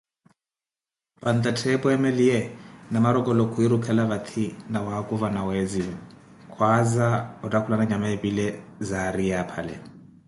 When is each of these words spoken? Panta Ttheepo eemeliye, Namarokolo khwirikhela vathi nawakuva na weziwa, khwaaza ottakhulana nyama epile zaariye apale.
Panta 1.21 1.51
Ttheepo 1.55 1.87
eemeliye, 1.93 2.39
Namarokolo 2.91 3.43
khwirikhela 3.53 4.03
vathi 4.11 4.45
nawakuva 4.71 5.27
na 5.35 5.41
weziwa, 5.49 5.95
khwaaza 6.53 7.07
ottakhulana 7.45 7.83
nyama 7.89 8.07
epile 8.15 8.45
zaariye 8.89 9.33
apale. 9.43 9.75